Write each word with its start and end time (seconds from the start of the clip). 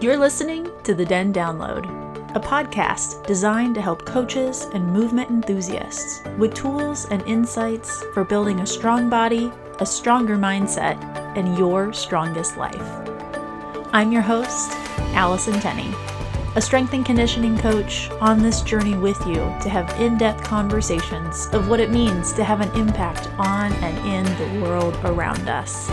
You're 0.00 0.16
listening 0.16 0.70
to 0.84 0.94
The 0.94 1.04
Den 1.04 1.32
Download, 1.32 1.84
a 2.36 2.38
podcast 2.38 3.26
designed 3.26 3.74
to 3.74 3.82
help 3.82 4.06
coaches 4.06 4.68
and 4.72 4.92
movement 4.92 5.28
enthusiasts 5.28 6.22
with 6.38 6.54
tools 6.54 7.06
and 7.06 7.20
insights 7.22 8.04
for 8.14 8.22
building 8.22 8.60
a 8.60 8.66
strong 8.66 9.10
body, 9.10 9.50
a 9.80 9.86
stronger 9.86 10.36
mindset, 10.36 11.02
and 11.36 11.58
your 11.58 11.92
strongest 11.92 12.56
life. 12.56 12.80
I'm 13.92 14.12
your 14.12 14.22
host, 14.22 14.70
Allison 15.16 15.58
Tenney, 15.58 15.92
a 16.54 16.62
strength 16.62 16.92
and 16.92 17.04
conditioning 17.04 17.58
coach 17.58 18.08
on 18.20 18.40
this 18.40 18.62
journey 18.62 18.94
with 18.94 19.18
you 19.26 19.34
to 19.34 19.68
have 19.68 20.00
in 20.00 20.16
depth 20.16 20.44
conversations 20.44 21.46
of 21.46 21.68
what 21.68 21.80
it 21.80 21.90
means 21.90 22.32
to 22.34 22.44
have 22.44 22.60
an 22.60 22.70
impact 22.80 23.28
on 23.36 23.72
and 23.72 23.98
in 24.06 24.24
the 24.36 24.64
world 24.64 24.96
around 25.02 25.48
us. 25.48 25.90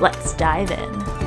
Let's 0.00 0.32
dive 0.32 0.70
in. 0.70 1.21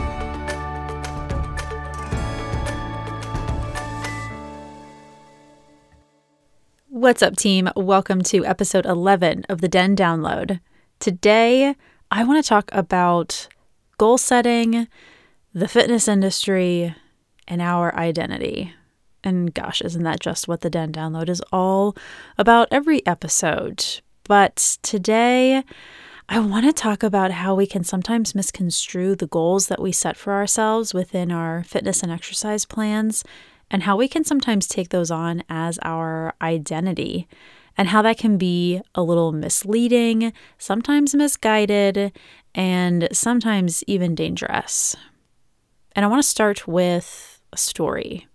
What's 7.05 7.21
up, 7.21 7.35
team? 7.35 7.69
Welcome 7.75 8.23
to 8.23 8.43
episode 8.47 8.87
11 8.87 9.45
of 9.47 9.61
the 9.61 9.67
Den 9.67 9.95
Download. 9.95 10.59
Today, 10.99 11.75
I 12.09 12.23
want 12.23 12.43
to 12.43 12.49
talk 12.49 12.67
about 12.71 13.47
goal 13.99 14.17
setting, 14.17 14.87
the 15.53 15.67
fitness 15.67 16.07
industry, 16.07 16.95
and 17.47 17.61
our 17.61 17.93
identity. 17.93 18.73
And 19.23 19.53
gosh, 19.53 19.83
isn't 19.83 20.01
that 20.01 20.19
just 20.19 20.47
what 20.47 20.61
the 20.61 20.69
Den 20.71 20.91
Download 20.91 21.29
is 21.29 21.43
all 21.51 21.95
about 22.39 22.69
every 22.71 23.05
episode? 23.05 24.01
But 24.23 24.79
today, 24.81 25.63
I 26.27 26.39
want 26.39 26.65
to 26.65 26.73
talk 26.73 27.03
about 27.03 27.29
how 27.29 27.53
we 27.53 27.67
can 27.67 27.83
sometimes 27.83 28.33
misconstrue 28.33 29.15
the 29.15 29.27
goals 29.27 29.67
that 29.67 29.79
we 29.79 29.91
set 29.91 30.17
for 30.17 30.33
ourselves 30.33 30.91
within 30.91 31.31
our 31.31 31.63
fitness 31.65 32.01
and 32.01 32.11
exercise 32.11 32.65
plans, 32.65 33.23
and 33.75 33.83
how 33.83 33.97
we 33.97 34.07
can 34.07 34.23
sometimes 34.23 34.67
take 34.67 34.87
those 34.87 35.11
on 35.11 35.43
as 35.49 35.77
our 35.81 36.33
identity, 36.41 37.27
and 37.77 37.89
how 37.89 38.01
that 38.01 38.17
can 38.17 38.37
be 38.37 38.79
a 38.95 39.03
little 39.03 39.33
misleading, 39.33 40.31
sometimes 40.57 41.13
misguided, 41.13 42.13
and 42.55 43.09
sometimes 43.11 43.83
even 43.85 44.15
dangerous. 44.15 44.95
And 45.93 46.05
I 46.05 46.07
want 46.07 46.23
to 46.23 46.29
start 46.29 46.65
with 46.65 47.41
a 47.51 47.57
story 47.57 48.27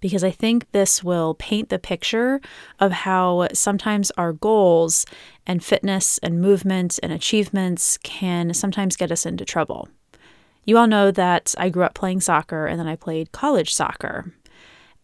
because 0.00 0.24
I 0.24 0.30
think 0.30 0.72
this 0.72 1.04
will 1.04 1.34
paint 1.34 1.68
the 1.68 1.78
picture 1.78 2.40
of 2.80 2.90
how 2.90 3.48
sometimes 3.52 4.10
our 4.12 4.32
goals 4.32 5.04
and 5.46 5.62
fitness 5.62 6.16
and 6.22 6.40
movement 6.40 6.98
and 7.02 7.12
achievements 7.12 7.98
can 7.98 8.54
sometimes 8.54 8.96
get 8.96 9.12
us 9.12 9.26
into 9.26 9.44
trouble. 9.44 9.90
You 10.64 10.78
all 10.78 10.86
know 10.86 11.10
that 11.10 11.54
I 11.58 11.68
grew 11.68 11.84
up 11.84 11.94
playing 11.94 12.22
soccer 12.22 12.66
and 12.66 12.80
then 12.80 12.86
I 12.86 12.96
played 12.96 13.32
college 13.32 13.74
soccer. 13.74 14.32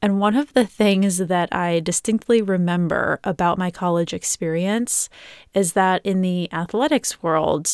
And 0.05 0.20
one 0.20 0.36
of 0.36 0.52
the 0.52 0.66
things 0.66 1.16
that 1.16 1.48
I 1.50 1.80
distinctly 1.80 2.42
remember 2.42 3.20
about 3.24 3.56
my 3.56 3.70
college 3.70 4.12
experience 4.12 5.08
is 5.55 5.72
that 5.72 6.05
in 6.05 6.20
the 6.20 6.52
athletics 6.52 7.22
world, 7.22 7.70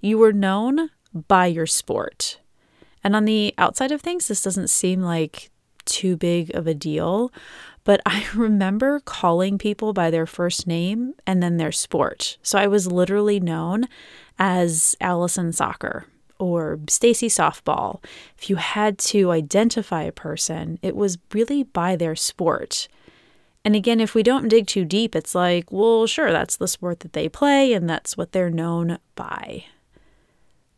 you 0.00 0.18
were 0.18 0.32
known 0.32 0.90
by 1.28 1.46
your 1.46 1.66
sport. 1.66 2.40
And 3.04 3.14
on 3.14 3.26
the 3.26 3.54
outside 3.58 3.92
of 3.92 4.00
things, 4.00 4.26
this 4.26 4.42
doesn't 4.42 4.70
seem 4.70 5.02
like 5.02 5.52
too 5.84 6.16
big 6.16 6.52
of 6.52 6.66
a 6.66 6.74
deal. 6.74 7.30
But 7.84 8.00
I 8.04 8.26
remember 8.34 8.98
calling 8.98 9.56
people 9.56 9.92
by 9.92 10.10
their 10.10 10.26
first 10.26 10.66
name 10.66 11.14
and 11.28 11.40
then 11.40 11.58
their 11.58 11.70
sport. 11.70 12.38
So 12.42 12.58
I 12.58 12.66
was 12.66 12.90
literally 12.90 13.38
known 13.38 13.84
as 14.36 14.96
Allison 15.00 15.52
Soccer 15.52 16.06
or 16.38 16.78
Stacy 16.88 17.28
Softball. 17.28 18.02
If 18.36 18.48
you 18.48 18.56
had 18.56 18.98
to 18.98 19.30
identify 19.30 20.02
a 20.02 20.12
person, 20.12 20.78
it 20.82 20.96
was 20.96 21.18
really 21.32 21.62
by 21.62 21.96
their 21.96 22.16
sport. 22.16 22.88
And 23.64 23.74
again, 23.74 24.00
if 24.00 24.14
we 24.14 24.22
don't 24.22 24.48
dig 24.48 24.66
too 24.66 24.84
deep, 24.84 25.14
it's 25.14 25.34
like, 25.34 25.70
well, 25.70 26.06
sure, 26.06 26.32
that's 26.32 26.56
the 26.56 26.68
sport 26.68 27.00
that 27.00 27.12
they 27.12 27.28
play 27.28 27.72
and 27.72 27.88
that's 27.88 28.16
what 28.16 28.32
they're 28.32 28.50
known 28.50 28.98
by. 29.14 29.64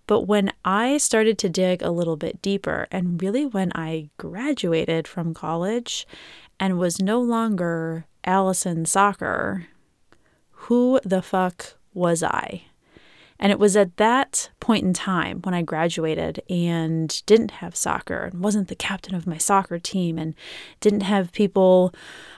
But 0.07 0.23
when 0.23 0.53
I 0.65 0.99
started 0.99 1.39
to 1.39 1.49
dig 1.49 1.83
a 1.83 1.93
little 1.93 2.17
bit 2.17 2.43
deeper, 2.43 2.89
and 2.91 3.23
really 3.23 3.47
when 3.47 3.71
I 3.77 4.11
graduated 4.17 5.07
from 5.07 5.35
college 5.35 6.05
and 6.59 6.81
was 6.81 7.01
no 7.01 7.21
longer 7.21 8.07
Allison 8.25 8.87
Soccer, 8.87 9.69
who 10.51 10.99
the 11.05 11.23
fuck 11.23 11.75
was 11.95 12.25
I? 12.25 12.65
And 13.39 13.53
it 13.53 13.61
was 13.61 13.77
at 13.77 13.99
that 13.99 14.51
point 14.71 14.87
in 14.87 14.93
time 14.93 15.41
when 15.43 15.53
I 15.53 15.63
graduated 15.63 16.41
and 16.49 17.27
didn't 17.27 17.51
have 17.51 17.75
soccer 17.75 18.27
and 18.27 18.41
wasn't 18.41 18.69
the 18.69 18.77
captain 18.77 19.17
of 19.17 19.27
my 19.27 19.37
soccer 19.37 19.81
team 19.81 20.17
and 20.17 20.33
didn't 20.79 21.01
have 21.01 21.33
people 21.33 21.93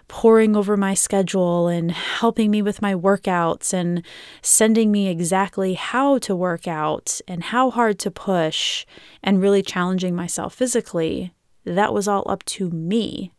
pouring 0.09 0.57
over 0.57 0.75
my 0.75 0.95
schedule 0.95 1.69
and 1.69 1.93
helping 1.93 2.51
me 2.51 2.63
with 2.63 2.81
my 2.81 2.95
workouts 2.95 3.75
and 3.75 4.03
sending 4.41 4.91
me 4.91 5.09
exactly 5.09 5.75
how 5.75 6.17
to 6.21 6.35
work 6.35 6.67
out 6.67 7.21
and 7.29 7.45
how 7.45 7.71
hard 7.71 7.99
to 7.99 8.11
push 8.11 8.87
and 9.23 9.43
really 9.43 9.61
challenging 9.61 10.17
myself 10.17 10.55
physically. 10.55 11.35
That 11.67 11.93
was 11.93 12.09
all 12.09 12.25
up 12.31 12.43
to 12.57 12.71
me. 12.71 13.35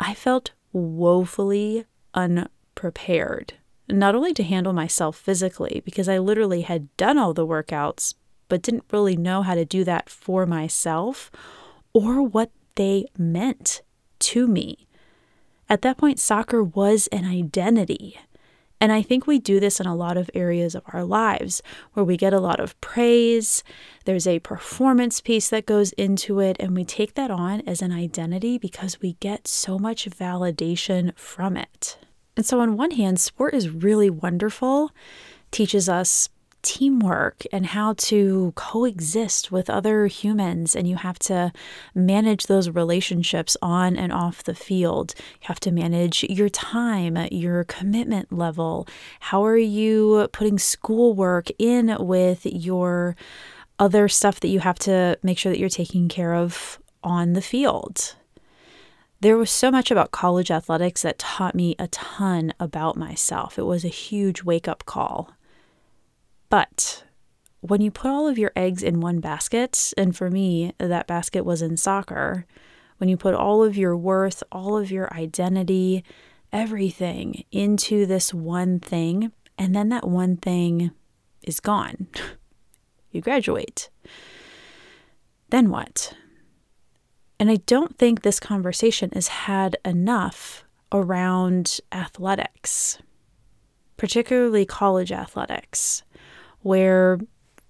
I 0.00 0.14
felt 0.14 0.52
woefully 0.72 1.84
unprepared 2.14 3.52
not 3.88 4.14
only 4.14 4.32
to 4.34 4.42
handle 4.42 4.72
myself 4.72 5.16
physically, 5.16 5.82
because 5.84 6.08
I 6.08 6.18
literally 6.18 6.62
had 6.62 6.94
done 6.96 7.18
all 7.18 7.34
the 7.34 7.46
workouts, 7.46 8.14
but 8.48 8.62
didn't 8.62 8.84
really 8.92 9.16
know 9.16 9.42
how 9.42 9.54
to 9.54 9.64
do 9.64 9.84
that 9.84 10.08
for 10.08 10.46
myself 10.46 11.30
or 11.92 12.22
what 12.22 12.50
they 12.74 13.06
meant 13.16 13.82
to 14.18 14.46
me. 14.46 14.86
At 15.68 15.82
that 15.82 15.96
point, 15.96 16.20
soccer 16.20 16.62
was 16.62 17.06
an 17.08 17.24
identity. 17.24 18.18
And 18.80 18.92
I 18.92 19.00
think 19.00 19.26
we 19.26 19.38
do 19.38 19.60
this 19.60 19.80
in 19.80 19.86
a 19.86 19.94
lot 19.94 20.18
of 20.18 20.30
areas 20.34 20.74
of 20.74 20.82
our 20.88 21.04
lives 21.04 21.62
where 21.94 22.04
we 22.04 22.16
get 22.16 22.34
a 22.34 22.40
lot 22.40 22.60
of 22.60 22.78
praise. 22.82 23.62
There's 24.04 24.26
a 24.26 24.40
performance 24.40 25.20
piece 25.20 25.48
that 25.48 25.64
goes 25.64 25.92
into 25.92 26.40
it, 26.40 26.56
and 26.60 26.76
we 26.76 26.84
take 26.84 27.14
that 27.14 27.30
on 27.30 27.62
as 27.62 27.80
an 27.80 27.92
identity 27.92 28.58
because 28.58 29.00
we 29.00 29.14
get 29.20 29.48
so 29.48 29.78
much 29.78 30.10
validation 30.10 31.16
from 31.16 31.56
it. 31.56 31.96
And 32.36 32.44
so, 32.44 32.60
on 32.60 32.76
one 32.76 32.92
hand, 32.92 33.20
sport 33.20 33.54
is 33.54 33.70
really 33.70 34.10
wonderful, 34.10 34.90
teaches 35.50 35.88
us 35.88 36.28
teamwork 36.64 37.44
and 37.52 37.66
how 37.66 37.92
to 37.92 38.52
coexist 38.56 39.52
with 39.52 39.70
other 39.70 40.06
humans. 40.06 40.74
And 40.74 40.88
you 40.88 40.96
have 40.96 41.18
to 41.20 41.52
manage 41.94 42.46
those 42.46 42.70
relationships 42.70 43.56
on 43.62 43.96
and 43.96 44.12
off 44.12 44.42
the 44.42 44.54
field. 44.54 45.14
You 45.16 45.48
have 45.48 45.60
to 45.60 45.70
manage 45.70 46.24
your 46.24 46.48
time, 46.48 47.16
your 47.30 47.64
commitment 47.64 48.32
level. 48.32 48.88
How 49.20 49.44
are 49.44 49.58
you 49.58 50.28
putting 50.32 50.58
schoolwork 50.58 51.48
in 51.58 51.94
with 52.00 52.46
your 52.46 53.14
other 53.78 54.08
stuff 54.08 54.40
that 54.40 54.48
you 54.48 54.60
have 54.60 54.78
to 54.80 55.18
make 55.22 55.38
sure 55.38 55.52
that 55.52 55.58
you're 55.58 55.68
taking 55.68 56.08
care 56.08 56.34
of 56.34 56.78
on 57.02 57.34
the 57.34 57.42
field? 57.42 58.16
There 59.20 59.36
was 59.36 59.50
so 59.50 59.70
much 59.70 59.90
about 59.90 60.10
college 60.10 60.50
athletics 60.50 61.02
that 61.02 61.18
taught 61.18 61.54
me 61.54 61.74
a 61.78 61.88
ton 61.88 62.52
about 62.60 62.96
myself. 62.96 63.58
It 63.58 63.64
was 63.64 63.84
a 63.84 63.88
huge 63.88 64.42
wake 64.42 64.68
up 64.68 64.84
call. 64.84 65.30
But 66.50 67.04
when 67.60 67.80
you 67.80 67.90
put 67.90 68.10
all 68.10 68.28
of 68.28 68.38
your 68.38 68.52
eggs 68.54 68.82
in 68.82 69.00
one 69.00 69.20
basket, 69.20 69.94
and 69.96 70.14
for 70.14 70.30
me, 70.30 70.74
that 70.78 71.06
basket 71.06 71.44
was 71.44 71.62
in 71.62 71.78
soccer, 71.78 72.44
when 72.98 73.08
you 73.08 73.16
put 73.16 73.34
all 73.34 73.64
of 73.64 73.76
your 73.76 73.96
worth, 73.96 74.42
all 74.52 74.76
of 74.76 74.90
your 74.90 75.12
identity, 75.14 76.04
everything 76.52 77.44
into 77.50 78.06
this 78.06 78.34
one 78.34 78.78
thing, 78.78 79.32
and 79.58 79.74
then 79.74 79.88
that 79.88 80.06
one 80.06 80.36
thing 80.36 80.90
is 81.42 81.60
gone, 81.60 82.08
you 83.10 83.20
graduate. 83.20 83.88
Then 85.50 85.70
what? 85.70 86.14
And 87.38 87.50
I 87.50 87.56
don't 87.56 87.98
think 87.98 88.22
this 88.22 88.40
conversation 88.40 89.10
is 89.12 89.28
had 89.28 89.76
enough 89.84 90.64
around 90.92 91.80
athletics, 91.90 92.98
particularly 93.96 94.64
college 94.64 95.10
athletics, 95.10 96.02
where 96.60 97.18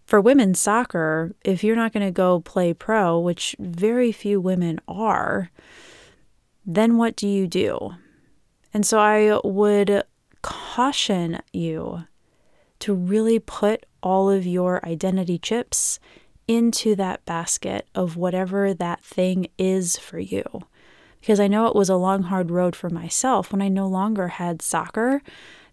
for 0.05 0.21
women's 0.21 0.61
soccer, 0.61 1.35
if 1.45 1.65
you're 1.65 1.77
not 1.77 1.93
going 1.93 2.07
to 2.07 2.13
go 2.13 2.41
play 2.41 2.75
pro, 2.75 3.19
which 3.19 3.57
very 3.59 4.13
few 4.13 4.41
women 4.41 4.79
are, 4.87 5.51
then 6.67 6.99
what 6.99 7.17
do 7.17 7.27
you 7.27 7.47
do? 7.47 7.95
And 8.75 8.85
so 8.85 8.99
I 8.99 9.41
would 9.45 10.03
caution 10.43 11.41
you 11.53 12.05
to 12.81 12.93
really 12.93 13.39
put 13.39 13.87
all 14.03 14.29
of 14.29 14.47
your 14.47 14.85
identity 14.85 15.39
chips 15.39 15.99
into 16.47 16.95
that 16.97 17.25
basket 17.25 17.89
of 17.95 18.17
whatever 18.17 18.75
that 18.75 19.03
thing 19.03 19.49
is 19.59 19.97
for 19.97 20.19
you. 20.19 20.45
Because 21.21 21.41
I 21.41 21.49
know 21.49 21.67
it 21.67 21.75
was 21.75 21.89
a 21.89 21.97
long, 21.97 22.25
hard 22.25 22.51
road 22.51 22.77
for 22.77 22.91
myself 22.91 23.51
when 23.51 23.63
I 23.63 23.69
no 23.69 23.87
longer 23.87 24.29
had 24.29 24.61
soccer 24.61 25.23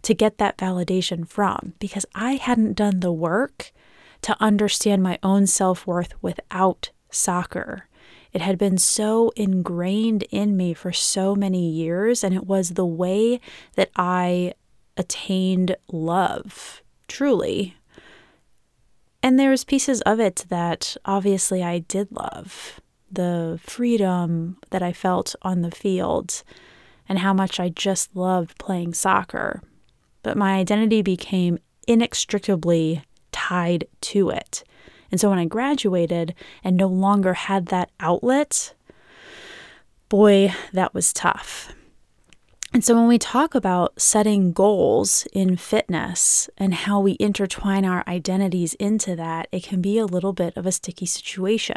to 0.03 0.13
get 0.13 0.37
that 0.37 0.57
validation 0.57 1.27
from, 1.27 1.73
because 1.79 2.05
I 2.15 2.33
hadn't 2.33 2.77
done 2.77 3.01
the 3.01 3.11
work 3.11 3.71
to 4.21 4.37
understand 4.39 5.03
my 5.03 5.19
own 5.23 5.47
self 5.47 5.85
worth 5.85 6.13
without 6.21 6.91
soccer. 7.09 7.87
It 8.33 8.41
had 8.41 8.57
been 8.57 8.77
so 8.77 9.31
ingrained 9.35 10.23
in 10.31 10.55
me 10.55 10.73
for 10.73 10.93
so 10.93 11.35
many 11.35 11.69
years, 11.69 12.23
and 12.23 12.33
it 12.33 12.47
was 12.47 12.71
the 12.71 12.85
way 12.85 13.41
that 13.75 13.89
I 13.95 14.53
attained 14.95 15.75
love, 15.91 16.81
truly. 17.07 17.75
And 19.23 19.39
there 19.39 19.49
was 19.49 19.63
pieces 19.63 20.01
of 20.01 20.19
it 20.19 20.45
that 20.49 20.97
obviously 21.05 21.63
I 21.63 21.79
did 21.79 22.11
love 22.11 22.79
the 23.11 23.59
freedom 23.63 24.57
that 24.69 24.81
I 24.81 24.93
felt 24.93 25.35
on 25.41 25.61
the 25.61 25.71
field 25.71 26.43
and 27.07 27.19
how 27.19 27.33
much 27.33 27.59
I 27.59 27.69
just 27.69 28.15
loved 28.15 28.57
playing 28.57 28.93
soccer. 28.93 29.61
But 30.23 30.37
my 30.37 30.53
identity 30.53 31.01
became 31.01 31.59
inextricably 31.87 33.03
tied 33.31 33.87
to 34.01 34.29
it. 34.29 34.63
And 35.11 35.19
so 35.19 35.29
when 35.29 35.39
I 35.39 35.45
graduated 35.45 36.33
and 36.63 36.77
no 36.77 36.87
longer 36.87 37.33
had 37.33 37.67
that 37.67 37.91
outlet, 37.99 38.73
boy, 40.09 40.53
that 40.71 40.93
was 40.93 41.11
tough. 41.11 41.73
And 42.73 42.85
so 42.85 42.95
when 42.95 43.07
we 43.07 43.17
talk 43.17 43.53
about 43.53 43.99
setting 43.99 44.53
goals 44.53 45.27
in 45.33 45.57
fitness 45.57 46.49
and 46.57 46.73
how 46.73 47.01
we 47.01 47.17
intertwine 47.19 47.83
our 47.83 48.03
identities 48.07 48.75
into 48.75 49.13
that, 49.17 49.49
it 49.51 49.63
can 49.63 49.81
be 49.81 49.97
a 49.97 50.05
little 50.05 50.31
bit 50.31 50.55
of 50.55 50.65
a 50.65 50.71
sticky 50.71 51.05
situation. 51.05 51.75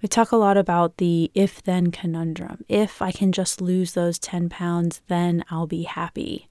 We 0.00 0.08
talk 0.08 0.30
a 0.30 0.36
lot 0.36 0.56
about 0.56 0.98
the 0.98 1.32
if 1.34 1.62
then 1.62 1.90
conundrum. 1.90 2.64
If 2.68 3.02
I 3.02 3.10
can 3.10 3.32
just 3.32 3.60
lose 3.60 3.94
those 3.94 4.18
10 4.20 4.50
pounds, 4.50 5.00
then 5.08 5.44
I'll 5.50 5.66
be 5.66 5.82
happy. 5.82 6.48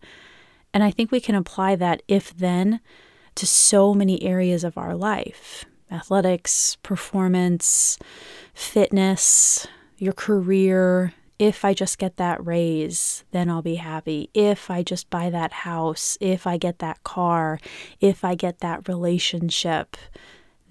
And 0.73 0.83
I 0.83 0.91
think 0.91 1.11
we 1.11 1.21
can 1.21 1.35
apply 1.35 1.77
that 1.77 2.01
if 2.07 2.35
then 2.35 2.81
to 3.35 3.47
so 3.47 3.93
many 3.93 4.23
areas 4.23 4.63
of 4.63 4.77
our 4.77 4.95
life 4.95 5.65
athletics, 5.91 6.77
performance, 6.81 7.99
fitness, 8.53 9.67
your 9.97 10.13
career. 10.13 11.13
If 11.39 11.65
I 11.65 11.73
just 11.73 11.97
get 11.97 12.17
that 12.17 12.45
raise, 12.45 13.23
then 13.31 13.49
I'll 13.49 13.61
be 13.61 13.75
happy. 13.75 14.29
If 14.33 14.69
I 14.69 14.83
just 14.83 15.09
buy 15.09 15.29
that 15.29 15.51
house, 15.51 16.17
if 16.21 16.45
I 16.45 16.57
get 16.57 16.79
that 16.79 17.03
car, 17.03 17.59
if 17.99 18.23
I 18.23 18.35
get 18.35 18.59
that 18.59 18.87
relationship, 18.87 19.97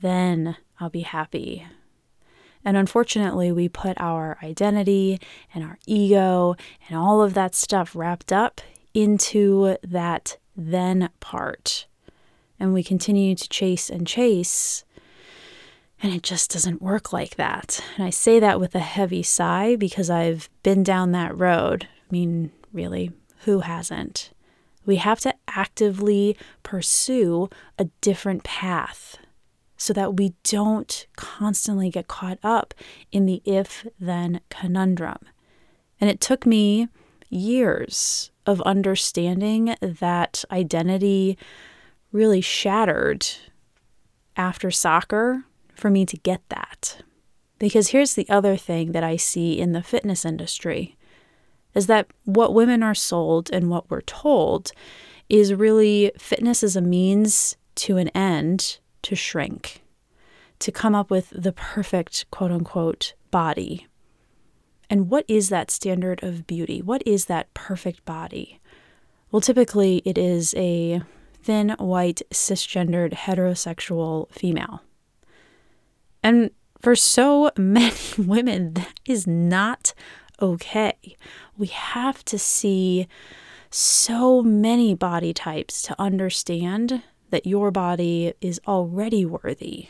then 0.00 0.56
I'll 0.78 0.90
be 0.90 1.00
happy. 1.00 1.66
And 2.64 2.76
unfortunately, 2.76 3.50
we 3.50 3.68
put 3.68 4.00
our 4.00 4.38
identity 4.42 5.20
and 5.52 5.64
our 5.64 5.78
ego 5.86 6.54
and 6.88 6.96
all 6.96 7.22
of 7.22 7.34
that 7.34 7.54
stuff 7.54 7.96
wrapped 7.96 8.32
up 8.32 8.60
into 8.94 9.76
that 9.82 10.38
then 10.56 11.10
part. 11.20 11.86
And 12.60 12.72
we 12.72 12.84
continue 12.84 13.34
to 13.34 13.48
chase 13.48 13.90
and 13.90 14.06
chase. 14.06 14.84
And 16.02 16.12
it 16.12 16.24
just 16.24 16.50
doesn't 16.50 16.82
work 16.82 17.12
like 17.12 17.36
that. 17.36 17.82
And 17.96 18.04
I 18.04 18.10
say 18.10 18.40
that 18.40 18.58
with 18.58 18.74
a 18.74 18.80
heavy 18.80 19.22
sigh 19.22 19.76
because 19.76 20.10
I've 20.10 20.50
been 20.64 20.82
down 20.82 21.12
that 21.12 21.38
road. 21.38 21.84
I 21.84 22.12
mean, 22.12 22.50
really, 22.72 23.12
who 23.44 23.60
hasn't? 23.60 24.32
We 24.84 24.96
have 24.96 25.20
to 25.20 25.32
actively 25.46 26.36
pursue 26.64 27.48
a 27.78 27.84
different 28.00 28.42
path 28.42 29.16
so 29.76 29.92
that 29.92 30.16
we 30.16 30.34
don't 30.42 31.06
constantly 31.16 31.88
get 31.88 32.08
caught 32.08 32.38
up 32.42 32.74
in 33.12 33.26
the 33.26 33.40
if 33.44 33.86
then 33.98 34.40
conundrum. 34.48 35.18
And 36.00 36.10
it 36.10 36.20
took 36.20 36.44
me 36.44 36.88
years 37.30 38.32
of 38.44 38.60
understanding 38.62 39.76
that 39.80 40.44
identity 40.50 41.38
really 42.10 42.40
shattered 42.40 43.26
after 44.36 44.70
soccer 44.70 45.44
for 45.74 45.90
me 45.90 46.06
to 46.06 46.16
get 46.16 46.42
that. 46.48 47.02
Because 47.58 47.88
here's 47.88 48.14
the 48.14 48.28
other 48.28 48.56
thing 48.56 48.92
that 48.92 49.04
I 49.04 49.16
see 49.16 49.58
in 49.58 49.72
the 49.72 49.82
fitness 49.82 50.24
industry 50.24 50.96
is 51.74 51.86
that 51.86 52.08
what 52.24 52.54
women 52.54 52.82
are 52.82 52.94
sold 52.94 53.50
and 53.52 53.70
what 53.70 53.90
we're 53.90 54.02
told 54.02 54.72
is 55.28 55.54
really 55.54 56.12
fitness 56.18 56.62
is 56.62 56.76
a 56.76 56.82
means 56.82 57.56
to 57.74 57.96
an 57.96 58.08
end 58.08 58.78
to 59.02 59.14
shrink, 59.14 59.82
to 60.58 60.70
come 60.70 60.94
up 60.94 61.10
with 61.10 61.30
the 61.30 61.52
perfect 61.52 62.30
quote 62.30 62.50
unquote 62.50 63.14
body. 63.30 63.86
And 64.90 65.08
what 65.08 65.24
is 65.26 65.48
that 65.48 65.70
standard 65.70 66.22
of 66.22 66.46
beauty? 66.46 66.82
What 66.82 67.02
is 67.06 67.26
that 67.26 67.52
perfect 67.54 68.04
body? 68.04 68.60
Well, 69.30 69.40
typically 69.40 70.02
it 70.04 70.18
is 70.18 70.52
a 70.54 71.00
thin, 71.42 71.70
white, 71.78 72.20
cisgendered, 72.30 73.14
heterosexual 73.14 74.30
female. 74.30 74.82
And 76.22 76.50
for 76.80 76.94
so 76.96 77.50
many 77.58 77.94
women, 78.18 78.74
that 78.74 79.00
is 79.04 79.26
not 79.26 79.94
okay. 80.40 81.16
We 81.56 81.68
have 81.68 82.24
to 82.26 82.38
see 82.38 83.06
so 83.70 84.42
many 84.42 84.94
body 84.94 85.32
types 85.32 85.80
to 85.82 86.00
understand 86.00 87.02
that 87.30 87.46
your 87.46 87.70
body 87.70 88.34
is 88.40 88.60
already 88.66 89.24
worthy 89.24 89.88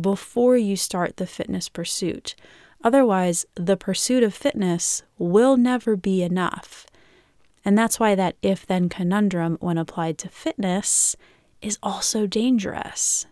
before 0.00 0.56
you 0.56 0.76
start 0.76 1.16
the 1.16 1.26
fitness 1.26 1.68
pursuit. 1.68 2.34
Otherwise, 2.82 3.46
the 3.54 3.76
pursuit 3.76 4.22
of 4.22 4.34
fitness 4.34 5.02
will 5.18 5.56
never 5.56 5.96
be 5.96 6.22
enough. 6.22 6.86
And 7.64 7.76
that's 7.76 8.00
why 8.00 8.14
that 8.14 8.36
if 8.42 8.66
then 8.66 8.88
conundrum, 8.88 9.58
when 9.60 9.78
applied 9.78 10.18
to 10.18 10.28
fitness, 10.28 11.14
is 11.60 11.78
also 11.82 12.26
dangerous. 12.26 13.26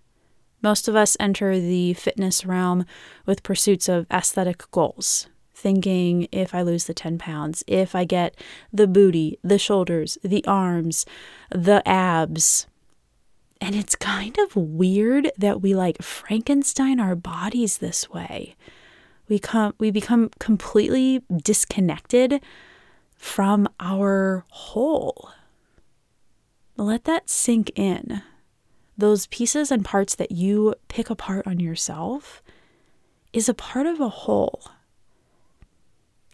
Most 0.63 0.89
of 0.89 0.97
us 0.97 1.17
enter 1.21 1.59
the 1.59 1.95
fitness 1.95 2.45
realm 2.45 2.85
with 3.27 3.43
pursuits 3.43 3.89
of 3.89 4.07
aesthetic 4.11 4.71
goals, 4.71 5.29
thinking 5.55 6.29
if 6.33 6.55
I 6.55 6.63
lose 6.63 6.85
the 6.85 6.95
10 6.95 7.19
pounds, 7.19 7.63
if 7.67 7.95
I 7.95 8.05
get 8.05 8.37
the 8.73 8.87
booty, 8.87 9.39
the 9.43 9.59
shoulders, 9.59 10.19
the 10.23 10.45
arms, 10.47 11.07
the 11.51 11.87
abs, 11.87 12.67
and 13.61 13.75
it's 13.75 13.97
kind 13.97 14.39
of 14.39 14.55
weird 14.55 15.31
that 15.37 15.61
we 15.61 15.75
like 15.75 16.01
Frankenstein 16.03 17.01
our 17.01 17.17
bodies 17.17 17.79
this 17.79 18.09
way. 18.09 18.55
We 19.29 19.39
come 19.39 19.75
we 19.79 19.91
become 19.91 20.31
completely 20.39 21.23
disconnected 21.43 22.41
from 23.17 23.69
our 23.81 24.45
whole. 24.49 25.31
Let 26.77 27.05
that 27.05 27.29
sink 27.29 27.73
in. 27.75 28.23
Those 28.99 29.29
pieces 29.29 29.71
and 29.71 29.85
parts 29.85 30.17
that 30.17 30.33
you 30.33 30.75
pick 30.89 31.09
apart 31.09 31.47
on 31.47 31.61
yourself 31.61 32.43
is 33.33 33.49
a 33.49 33.55
part 33.55 33.87
of 33.87 34.01
a 34.01 34.09
whole. 34.09 34.61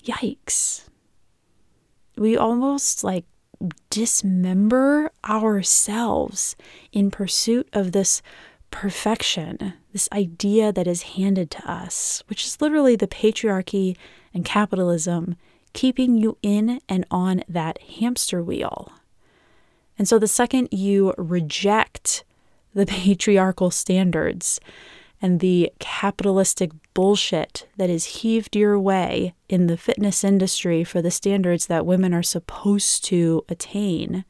Yikes. 0.02 0.88
We 2.16 2.38
almost 2.38 3.04
like 3.04 3.26
dismember 3.90 5.12
ourselves 5.28 6.56
in 6.90 7.11
pursuit 7.11 7.68
of 7.75 7.92
this 7.92 8.23
perfection, 8.71 9.75
this 9.92 10.09
idea 10.11 10.73
that 10.73 10.87
is 10.87 11.02
handed 11.02 11.50
to 11.50 11.71
us, 11.71 12.23
which 12.28 12.44
is 12.44 12.61
literally 12.61 12.97
the 12.97 13.06
patriarchy 13.06 13.97
and 14.33 14.44
capitalism 14.44 15.37
keeping 15.75 16.16
you 16.16 16.38
in 16.42 16.80
and 16.88 17.04
on 17.11 17.42
that 17.49 17.80
hamster 17.99 18.42
wheel. 18.42 18.90
And 19.99 20.09
so 20.09 20.18
the 20.18 20.28
second 20.28 20.68
you 20.73 21.12
reject 21.18 22.25
the 22.75 22.87
patriarchal 22.87 23.71
standards 23.71 24.61
and 25.23 25.40
the 25.40 25.73
capitalistic 25.78 26.71
bullshit 26.93 27.66
that 27.76 27.88
is 27.88 28.04
heaved 28.04 28.54
your 28.54 28.78
way 28.78 29.35
in 29.49 29.66
the 29.66 29.76
fitness 29.76 30.23
industry 30.23 30.85
for 30.85 31.00
the 31.00 31.11
standards 31.11 31.66
that 31.66 31.87
women 31.87 32.12
are 32.12 32.23
supposed 32.23 33.04
to 33.07 33.43
attain, 33.49 34.25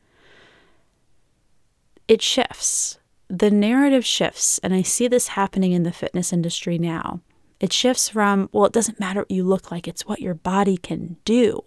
it 2.07 2.23
shifts. 2.23 2.99
The 3.29 3.51
narrative 3.51 4.05
shifts, 4.05 4.59
and 4.59 4.75
I 4.75 4.83
see 4.83 5.09
this 5.09 5.29
happening 5.29 5.73
in 5.73 5.83
the 5.83 5.93
fitness 5.93 6.33
industry 6.33 6.79
now. 6.79 7.21
It 7.59 7.73
shifts 7.73 8.11
from, 8.11 8.49
well, 8.53 8.67
it 8.67 8.73
doesn't 8.73 9.01
matter 9.01 9.21
what 9.21 9.31
you 9.31 9.43
look 9.43 9.71
like, 9.71 9.89
it's 9.89 10.07
what 10.07 10.21
your 10.21 10.35
body 10.35 10.77
can 10.77 11.17
do. 11.25 11.63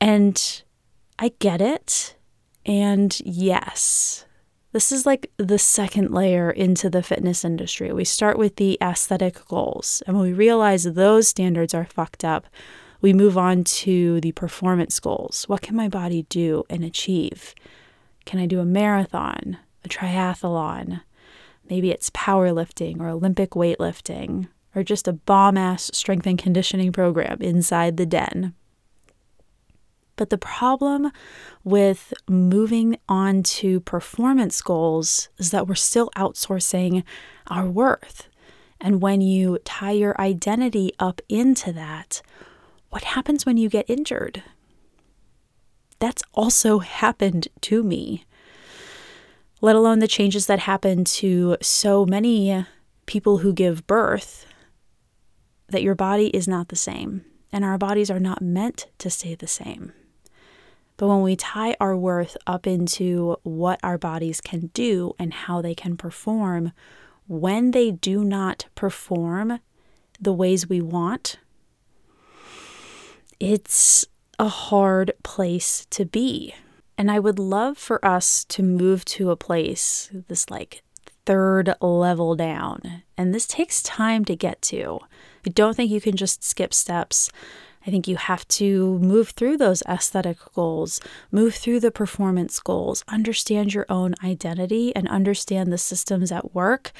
And 0.00 0.62
I 1.18 1.32
get 1.38 1.60
it. 1.60 2.16
And 2.66 3.18
yes, 3.24 4.26
this 4.72 4.90
is 4.90 5.06
like 5.06 5.30
the 5.36 5.58
second 5.58 6.10
layer 6.10 6.50
into 6.50 6.88
the 6.90 7.02
fitness 7.02 7.44
industry. 7.44 7.92
We 7.92 8.04
start 8.04 8.38
with 8.38 8.56
the 8.56 8.78
aesthetic 8.82 9.44
goals, 9.46 10.02
and 10.06 10.16
when 10.16 10.26
we 10.26 10.32
realize 10.32 10.84
those 10.84 11.28
standards 11.28 11.74
are 11.74 11.84
fucked 11.84 12.24
up, 12.24 12.46
we 13.00 13.12
move 13.12 13.36
on 13.36 13.64
to 13.64 14.20
the 14.20 14.32
performance 14.32 14.98
goals. 15.00 15.44
What 15.48 15.60
can 15.60 15.76
my 15.76 15.88
body 15.88 16.22
do 16.28 16.64
and 16.70 16.84
achieve? 16.84 17.54
Can 18.24 18.40
I 18.40 18.46
do 18.46 18.60
a 18.60 18.64
marathon, 18.64 19.58
a 19.84 19.88
triathlon? 19.88 21.02
Maybe 21.68 21.90
it's 21.90 22.10
powerlifting 22.10 23.00
or 23.00 23.08
Olympic 23.08 23.50
weightlifting, 23.50 24.48
or 24.74 24.82
just 24.82 25.08
a 25.08 25.12
bomb 25.12 25.58
ass 25.58 25.90
strength 25.92 26.26
and 26.26 26.38
conditioning 26.38 26.92
program 26.92 27.38
inside 27.40 27.96
the 27.96 28.06
den. 28.06 28.54
But 30.22 30.30
the 30.30 30.38
problem 30.38 31.10
with 31.64 32.14
moving 32.28 32.96
on 33.08 33.42
to 33.42 33.80
performance 33.80 34.62
goals 34.62 35.30
is 35.38 35.50
that 35.50 35.66
we're 35.66 35.74
still 35.74 36.10
outsourcing 36.16 37.02
our 37.48 37.66
worth. 37.66 38.28
And 38.80 39.02
when 39.02 39.20
you 39.20 39.58
tie 39.64 39.90
your 39.90 40.14
identity 40.20 40.92
up 41.00 41.20
into 41.28 41.72
that, 41.72 42.22
what 42.90 43.02
happens 43.02 43.44
when 43.44 43.56
you 43.56 43.68
get 43.68 43.90
injured? 43.90 44.44
That's 45.98 46.22
also 46.34 46.78
happened 46.78 47.48
to 47.62 47.82
me, 47.82 48.24
let 49.60 49.74
alone 49.74 49.98
the 49.98 50.06
changes 50.06 50.46
that 50.46 50.60
happen 50.60 51.02
to 51.04 51.56
so 51.60 52.06
many 52.06 52.64
people 53.06 53.38
who 53.38 53.52
give 53.52 53.88
birth, 53.88 54.46
that 55.66 55.82
your 55.82 55.96
body 55.96 56.28
is 56.28 56.46
not 56.46 56.68
the 56.68 56.76
same, 56.76 57.24
and 57.52 57.64
our 57.64 57.76
bodies 57.76 58.08
are 58.08 58.20
not 58.20 58.40
meant 58.40 58.86
to 58.98 59.10
stay 59.10 59.34
the 59.34 59.48
same. 59.48 59.92
But 60.96 61.08
when 61.08 61.22
we 61.22 61.36
tie 61.36 61.76
our 61.80 61.96
worth 61.96 62.36
up 62.46 62.66
into 62.66 63.36
what 63.42 63.80
our 63.82 63.98
bodies 63.98 64.40
can 64.40 64.70
do 64.74 65.14
and 65.18 65.32
how 65.32 65.62
they 65.62 65.74
can 65.74 65.96
perform, 65.96 66.72
when 67.26 67.70
they 67.70 67.90
do 67.90 68.24
not 68.24 68.66
perform 68.74 69.60
the 70.20 70.32
ways 70.32 70.68
we 70.68 70.80
want, 70.80 71.38
it's 73.40 74.06
a 74.38 74.48
hard 74.48 75.12
place 75.22 75.86
to 75.90 76.04
be. 76.04 76.54
And 76.98 77.10
I 77.10 77.18
would 77.18 77.38
love 77.38 77.78
for 77.78 78.04
us 78.04 78.44
to 78.44 78.62
move 78.62 79.04
to 79.06 79.30
a 79.30 79.36
place, 79.36 80.10
this 80.28 80.50
like 80.50 80.82
third 81.24 81.74
level 81.80 82.36
down. 82.36 83.02
And 83.16 83.34
this 83.34 83.46
takes 83.46 83.82
time 83.82 84.24
to 84.26 84.36
get 84.36 84.60
to. 84.62 85.00
I 85.46 85.50
don't 85.50 85.74
think 85.74 85.90
you 85.90 86.00
can 86.00 86.16
just 86.16 86.44
skip 86.44 86.74
steps. 86.74 87.30
I 87.86 87.90
think 87.90 88.06
you 88.06 88.16
have 88.16 88.46
to 88.48 88.98
move 88.98 89.30
through 89.30 89.56
those 89.56 89.82
aesthetic 89.88 90.38
goals, 90.54 91.00
move 91.30 91.54
through 91.54 91.80
the 91.80 91.90
performance 91.90 92.60
goals, 92.60 93.04
understand 93.08 93.74
your 93.74 93.86
own 93.88 94.14
identity, 94.22 94.94
and 94.94 95.08
understand 95.08 95.72
the 95.72 95.78
systems 95.78 96.30
at 96.30 96.54
work 96.54 96.92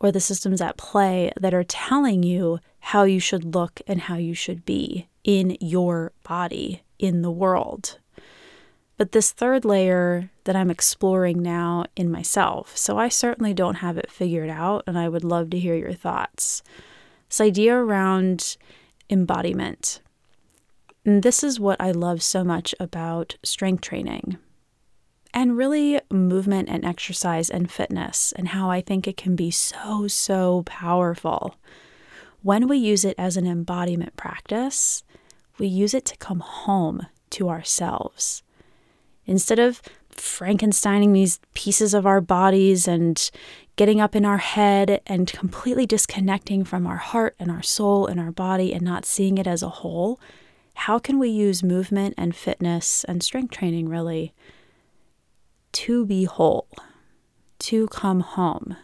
or 0.00 0.10
the 0.10 0.20
systems 0.20 0.60
at 0.60 0.76
play 0.76 1.32
that 1.40 1.54
are 1.54 1.64
telling 1.64 2.22
you 2.22 2.58
how 2.80 3.04
you 3.04 3.20
should 3.20 3.54
look 3.54 3.80
and 3.86 4.02
how 4.02 4.16
you 4.16 4.34
should 4.34 4.64
be 4.64 5.08
in 5.22 5.56
your 5.60 6.12
body, 6.24 6.82
in 6.98 7.22
the 7.22 7.30
world. 7.30 7.98
But 8.96 9.12
this 9.12 9.32
third 9.32 9.64
layer 9.64 10.30
that 10.44 10.54
I'm 10.54 10.70
exploring 10.70 11.42
now 11.42 11.86
in 11.96 12.10
myself, 12.10 12.76
so 12.76 12.98
I 12.98 13.08
certainly 13.08 13.54
don't 13.54 13.76
have 13.76 13.98
it 13.98 14.10
figured 14.10 14.50
out, 14.50 14.84
and 14.86 14.98
I 14.98 15.08
would 15.08 15.24
love 15.24 15.50
to 15.50 15.58
hear 15.58 15.74
your 15.74 15.94
thoughts. 15.94 16.62
This 17.28 17.40
idea 17.40 17.74
around 17.74 18.56
embodiment. 19.10 20.00
And 21.04 21.22
this 21.22 21.44
is 21.44 21.60
what 21.60 21.80
I 21.80 21.90
love 21.90 22.22
so 22.22 22.42
much 22.44 22.74
about 22.80 23.36
strength 23.42 23.82
training 23.82 24.38
and 25.34 25.56
really 25.56 26.00
movement 26.10 26.68
and 26.68 26.84
exercise 26.84 27.50
and 27.50 27.70
fitness, 27.70 28.32
and 28.36 28.48
how 28.48 28.70
I 28.70 28.80
think 28.80 29.08
it 29.08 29.16
can 29.16 29.34
be 29.34 29.50
so, 29.50 30.06
so 30.06 30.62
powerful. 30.64 31.56
When 32.42 32.68
we 32.68 32.76
use 32.78 33.04
it 33.04 33.16
as 33.18 33.36
an 33.36 33.46
embodiment 33.46 34.16
practice, 34.16 35.02
we 35.58 35.66
use 35.66 35.92
it 35.92 36.04
to 36.06 36.16
come 36.18 36.38
home 36.38 37.06
to 37.30 37.48
ourselves. 37.48 38.44
Instead 39.26 39.58
of 39.58 39.82
Frankensteining 40.12 41.12
these 41.12 41.40
pieces 41.54 41.94
of 41.94 42.06
our 42.06 42.20
bodies 42.20 42.86
and 42.86 43.30
getting 43.74 44.00
up 44.00 44.14
in 44.14 44.24
our 44.24 44.38
head 44.38 45.00
and 45.04 45.32
completely 45.32 45.84
disconnecting 45.84 46.62
from 46.62 46.86
our 46.86 46.98
heart 46.98 47.34
and 47.40 47.50
our 47.50 47.62
soul 47.62 48.06
and 48.06 48.20
our 48.20 48.30
body 48.30 48.72
and 48.72 48.82
not 48.82 49.04
seeing 49.04 49.36
it 49.36 49.48
as 49.48 49.64
a 49.64 49.68
whole, 49.68 50.20
how 50.74 50.98
can 50.98 51.18
we 51.18 51.28
use 51.28 51.62
movement 51.62 52.14
and 52.18 52.34
fitness 52.34 53.04
and 53.04 53.22
strength 53.22 53.52
training 53.52 53.88
really 53.88 54.34
to 55.72 56.04
be 56.04 56.24
whole, 56.24 56.68
to 57.60 57.86
come 57.88 58.20
home? 58.20 58.76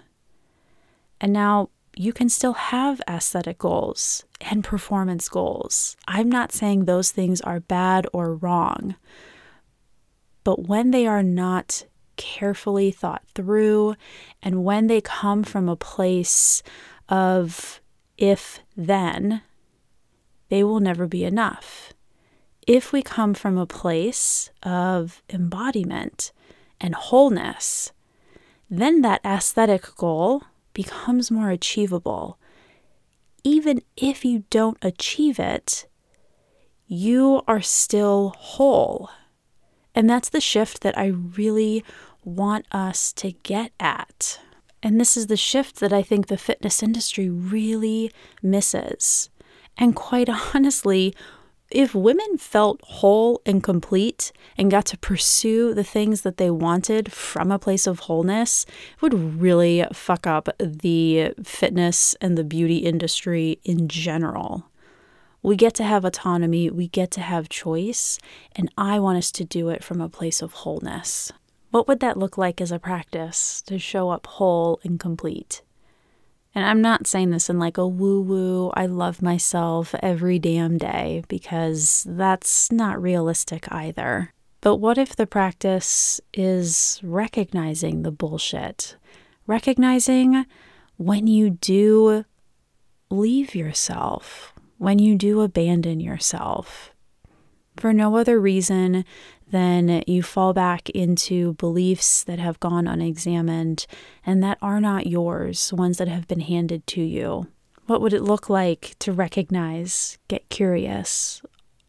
And 1.20 1.32
now 1.32 1.70
you 1.96 2.12
can 2.12 2.28
still 2.28 2.54
have 2.54 3.02
aesthetic 3.08 3.58
goals 3.58 4.24
and 4.40 4.64
performance 4.64 5.28
goals. 5.28 5.96
I'm 6.08 6.30
not 6.30 6.52
saying 6.52 6.84
those 6.84 7.10
things 7.10 7.40
are 7.42 7.60
bad 7.60 8.06
or 8.12 8.34
wrong, 8.34 8.94
but 10.44 10.66
when 10.66 10.92
they 10.92 11.06
are 11.06 11.22
not 11.22 11.84
carefully 12.16 12.90
thought 12.90 13.22
through 13.34 13.96
and 14.42 14.64
when 14.64 14.86
they 14.86 15.00
come 15.00 15.42
from 15.42 15.68
a 15.68 15.76
place 15.76 16.62
of 17.08 17.80
if 18.16 18.60
then, 18.76 19.42
they 20.50 20.62
will 20.62 20.80
never 20.80 21.06
be 21.06 21.24
enough. 21.24 21.94
If 22.66 22.92
we 22.92 23.02
come 23.02 23.32
from 23.34 23.56
a 23.56 23.66
place 23.66 24.50
of 24.62 25.22
embodiment 25.30 26.32
and 26.80 26.94
wholeness, 26.94 27.92
then 28.68 29.00
that 29.00 29.24
aesthetic 29.24 29.94
goal 29.96 30.42
becomes 30.74 31.30
more 31.30 31.50
achievable. 31.50 32.38
Even 33.42 33.80
if 33.96 34.24
you 34.24 34.44
don't 34.50 34.78
achieve 34.82 35.40
it, 35.40 35.86
you 36.86 37.42
are 37.48 37.62
still 37.62 38.34
whole. 38.36 39.08
And 39.94 40.08
that's 40.08 40.28
the 40.28 40.40
shift 40.40 40.82
that 40.82 40.98
I 40.98 41.06
really 41.06 41.84
want 42.24 42.66
us 42.70 43.12
to 43.14 43.32
get 43.32 43.72
at. 43.80 44.40
And 44.82 45.00
this 45.00 45.16
is 45.16 45.26
the 45.26 45.36
shift 45.36 45.80
that 45.80 45.92
I 45.92 46.02
think 46.02 46.26
the 46.26 46.38
fitness 46.38 46.82
industry 46.82 47.28
really 47.30 48.12
misses. 48.42 49.29
And 49.80 49.96
quite 49.96 50.28
honestly, 50.54 51.14
if 51.70 51.94
women 51.94 52.36
felt 52.36 52.80
whole 52.82 53.40
and 53.46 53.62
complete 53.62 54.32
and 54.58 54.70
got 54.70 54.84
to 54.86 54.98
pursue 54.98 55.72
the 55.72 55.84
things 55.84 56.22
that 56.22 56.36
they 56.36 56.50
wanted 56.50 57.10
from 57.10 57.50
a 57.50 57.58
place 57.58 57.86
of 57.86 58.00
wholeness, 58.00 58.66
it 58.68 59.02
would 59.02 59.40
really 59.40 59.84
fuck 59.92 60.26
up 60.26 60.48
the 60.58 61.32
fitness 61.42 62.14
and 62.20 62.36
the 62.36 62.44
beauty 62.44 62.78
industry 62.78 63.58
in 63.64 63.88
general. 63.88 64.66
We 65.42 65.56
get 65.56 65.72
to 65.76 65.84
have 65.84 66.04
autonomy, 66.04 66.68
we 66.68 66.88
get 66.88 67.10
to 67.12 67.22
have 67.22 67.48
choice, 67.48 68.18
and 68.54 68.70
I 68.76 68.98
want 68.98 69.16
us 69.16 69.32
to 69.32 69.44
do 69.44 69.70
it 69.70 69.82
from 69.82 70.00
a 70.02 70.08
place 70.08 70.42
of 70.42 70.52
wholeness. 70.52 71.32
What 71.70 71.88
would 71.88 72.00
that 72.00 72.18
look 72.18 72.36
like 72.36 72.60
as 72.60 72.72
a 72.72 72.78
practice 72.78 73.62
to 73.62 73.78
show 73.78 74.10
up 74.10 74.26
whole 74.26 74.80
and 74.84 75.00
complete? 75.00 75.62
And 76.54 76.64
I'm 76.64 76.82
not 76.82 77.06
saying 77.06 77.30
this 77.30 77.48
in 77.48 77.58
like 77.58 77.78
a 77.78 77.86
woo 77.86 78.20
woo, 78.20 78.70
I 78.74 78.86
love 78.86 79.22
myself 79.22 79.94
every 80.02 80.38
damn 80.38 80.78
day, 80.78 81.22
because 81.28 82.04
that's 82.08 82.72
not 82.72 83.00
realistic 83.00 83.70
either. 83.72 84.32
But 84.60 84.76
what 84.76 84.98
if 84.98 85.16
the 85.16 85.26
practice 85.26 86.20
is 86.34 87.00
recognizing 87.02 88.02
the 88.02 88.10
bullshit? 88.10 88.96
Recognizing 89.46 90.44
when 90.96 91.26
you 91.26 91.50
do 91.50 92.24
leave 93.10 93.54
yourself, 93.54 94.52
when 94.76 94.98
you 94.98 95.14
do 95.14 95.40
abandon 95.40 96.00
yourself, 96.00 96.92
for 97.76 97.92
no 97.92 98.16
other 98.16 98.38
reason 98.38 99.04
then 99.50 100.02
you 100.06 100.22
fall 100.22 100.52
back 100.52 100.90
into 100.90 101.54
beliefs 101.54 102.24
that 102.24 102.38
have 102.38 102.60
gone 102.60 102.86
unexamined 102.86 103.86
and 104.24 104.42
that 104.42 104.58
are 104.62 104.80
not 104.80 105.06
yours, 105.06 105.72
ones 105.72 105.98
that 105.98 106.08
have 106.08 106.28
been 106.28 106.40
handed 106.40 106.86
to 106.88 107.02
you. 107.02 107.46
What 107.86 108.00
would 108.00 108.12
it 108.12 108.22
look 108.22 108.48
like 108.48 108.94
to 109.00 109.12
recognize, 109.12 110.18
get 110.28 110.48
curious, 110.48 111.42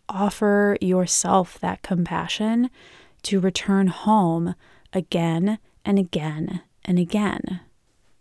offer 0.10 0.78
yourself 0.82 1.60
that 1.60 1.84
compassion 1.84 2.70
to 3.24 3.40
return 3.40 3.88
home 3.88 4.56
again 4.94 5.60
and 5.86 6.00
again 6.00 6.62
and 6.84 6.98
again? 6.98 7.62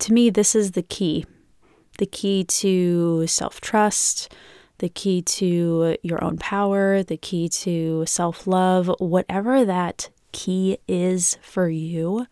To 0.01 0.13
me, 0.13 0.31
this 0.31 0.55
is 0.55 0.73
the 0.73 0.83
key 0.83 1.25
the 1.99 2.07
key 2.07 2.43
to 2.45 3.27
self 3.27 3.61
trust 3.61 4.35
the 4.81 4.89
key 4.89 5.21
to 5.23 5.97
your 6.03 6.23
own 6.25 6.39
power, 6.39 7.03
the 7.03 7.17
key 7.17 7.49
to 7.49 8.05
self 8.07 8.47
love, 8.47 8.91
whatever 8.99 9.65
that 9.65 10.09
key 10.33 10.79
is 10.89 11.39
for 11.43 11.69
you, 11.69 12.27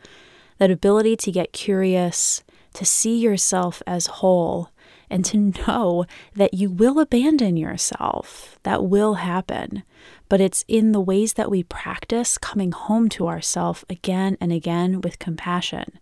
that 0.57 0.71
ability 0.71 1.15
to 1.17 1.31
get 1.31 1.53
curious, 1.53 2.43
to 2.73 2.85
see 2.85 3.19
yourself 3.19 3.83
as 3.87 4.07
whole, 4.07 4.71
and 5.11 5.25
to 5.27 5.53
know 5.67 6.07
that 6.35 6.55
you 6.55 6.71
will 6.71 6.99
abandon 6.99 7.57
yourself. 7.57 8.59
That 8.63 8.85
will 8.85 9.15
happen. 9.15 9.83
But 10.29 10.41
it's 10.41 10.65
in 10.69 10.93
the 10.93 11.01
ways 11.01 11.35
that 11.35 11.51
we 11.51 11.63
practice 11.63 12.39
coming 12.39 12.73
home 12.73 13.09
to 13.11 13.29
ourself 13.29 13.85
again 13.91 14.37
and 14.41 14.53
again 14.53 15.01
with 15.03 15.19
compassion. 15.19 15.99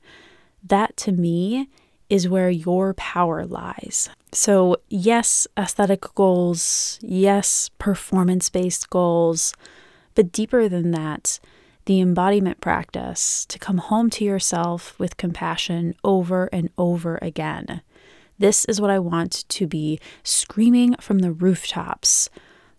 That 0.62 0.96
to 0.98 1.12
me 1.12 1.68
is 2.08 2.28
where 2.28 2.50
your 2.50 2.94
power 2.94 3.44
lies. 3.44 4.08
So, 4.32 4.76
yes, 4.88 5.46
aesthetic 5.58 6.02
goals, 6.14 6.98
yes, 7.02 7.70
performance 7.78 8.48
based 8.50 8.90
goals, 8.90 9.54
but 10.14 10.32
deeper 10.32 10.68
than 10.68 10.90
that, 10.92 11.40
the 11.86 12.00
embodiment 12.00 12.60
practice 12.60 13.46
to 13.46 13.58
come 13.58 13.78
home 13.78 14.10
to 14.10 14.24
yourself 14.24 14.98
with 14.98 15.16
compassion 15.16 15.94
over 16.02 16.46
and 16.46 16.70
over 16.76 17.18
again. 17.22 17.80
This 18.38 18.64
is 18.66 18.80
what 18.80 18.90
I 18.90 18.98
want 18.98 19.48
to 19.48 19.66
be 19.66 19.98
screaming 20.22 20.96
from 21.00 21.20
the 21.20 21.32
rooftops 21.32 22.28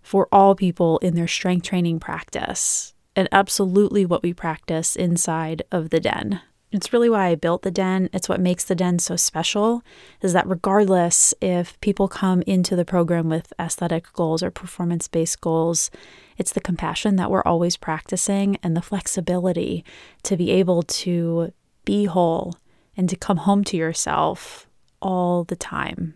for 0.01 0.27
all 0.31 0.55
people 0.55 0.99
in 0.99 1.15
their 1.15 1.27
strength 1.27 1.65
training 1.65 1.99
practice, 1.99 2.93
and 3.15 3.27
absolutely 3.31 4.05
what 4.05 4.23
we 4.23 4.33
practice 4.33 4.95
inside 4.95 5.63
of 5.71 5.89
the 5.89 5.99
den. 5.99 6.41
It's 6.71 6.91
really 6.91 7.09
why 7.09 7.27
I 7.27 7.35
built 7.35 7.61
the 7.61 7.71
den. 7.71 8.09
It's 8.11 8.27
what 8.27 8.41
makes 8.41 8.65
the 8.65 8.75
den 8.75 8.99
so 8.99 9.15
special 9.15 9.83
is 10.21 10.33
that 10.33 10.47
regardless 10.47 11.33
if 11.41 11.79
people 11.79 12.09
come 12.09 12.41
into 12.41 12.75
the 12.75 12.83
program 12.83 13.29
with 13.29 13.53
aesthetic 13.57 14.11
goals 14.13 14.43
or 14.43 14.51
performance 14.51 15.07
based 15.07 15.39
goals, 15.39 15.89
it's 16.37 16.51
the 16.51 16.59
compassion 16.59 17.15
that 17.15 17.31
we're 17.31 17.43
always 17.43 17.77
practicing 17.77 18.57
and 18.61 18.75
the 18.75 18.81
flexibility 18.81 19.85
to 20.23 20.35
be 20.35 20.51
able 20.51 20.83
to 20.83 21.53
be 21.85 22.05
whole 22.05 22.55
and 22.97 23.09
to 23.09 23.15
come 23.15 23.37
home 23.37 23.63
to 23.63 23.77
yourself 23.77 24.67
all 25.01 25.45
the 25.45 25.55
time. 25.55 26.15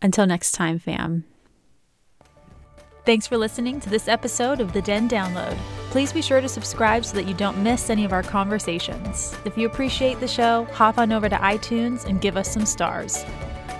Until 0.00 0.26
next 0.26 0.52
time, 0.52 0.78
fam. 0.78 1.24
Thanks 3.04 3.26
for 3.26 3.36
listening 3.36 3.80
to 3.80 3.90
this 3.90 4.06
episode 4.06 4.60
of 4.60 4.72
the 4.72 4.82
Den 4.82 5.08
Download. 5.08 5.58
Please 5.92 6.10
be 6.10 6.22
sure 6.22 6.40
to 6.40 6.48
subscribe 6.48 7.04
so 7.04 7.14
that 7.16 7.28
you 7.28 7.34
don't 7.34 7.62
miss 7.62 7.90
any 7.90 8.06
of 8.06 8.14
our 8.14 8.22
conversations. 8.22 9.36
If 9.44 9.58
you 9.58 9.66
appreciate 9.66 10.20
the 10.20 10.26
show, 10.26 10.64
hop 10.72 10.96
on 10.96 11.12
over 11.12 11.28
to 11.28 11.36
iTunes 11.36 12.06
and 12.06 12.18
give 12.18 12.38
us 12.38 12.50
some 12.50 12.64
stars. 12.64 13.26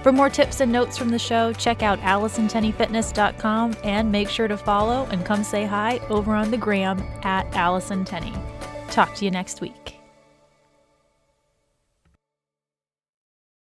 For 0.02 0.12
more 0.12 0.28
tips 0.28 0.60
and 0.60 0.70
notes 0.70 0.98
from 0.98 1.08
the 1.08 1.18
show, 1.18 1.54
check 1.54 1.82
out 1.82 1.98
AllisonTenneyFitness.com 2.00 3.78
and 3.82 4.12
make 4.12 4.28
sure 4.28 4.46
to 4.46 4.58
follow 4.58 5.08
and 5.10 5.24
come 5.24 5.42
say 5.42 5.64
hi 5.64 6.00
over 6.10 6.34
on 6.34 6.50
the 6.50 6.58
gram 6.58 7.02
at 7.22 7.46
Allison 7.56 8.04
Tenney. 8.04 8.34
Talk 8.88 9.14
to 9.14 9.24
you 9.24 9.30
next 9.30 9.62
week. 9.62 9.81